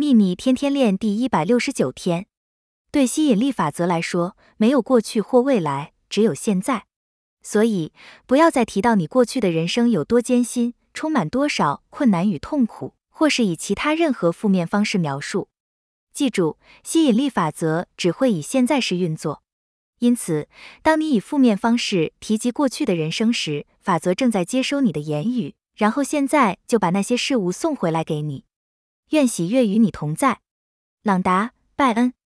[0.00, 2.26] 秘密天天练第一百六十九天。
[2.92, 6.84] 对吸引力法则来说，没有过去或未来，只有现在。
[7.42, 7.92] 所以，
[8.24, 15.48] 不要再提到你过去的人生有多艰辛，充满多少困难与痛苦，或是以其他任何负面方式描述。
[16.14, 19.42] 记住，吸引力法则只会以现在时运作。
[19.98, 20.48] 因此，
[20.80, 28.44] 当你以负面方式提及过去的人生时，法则正在接收你的言语，然后现在就把那些事物送回来给你。
[29.10, 30.40] 愿喜悦与你同在，
[31.02, 31.46] 朗达·
[31.76, 32.17] 拜恩。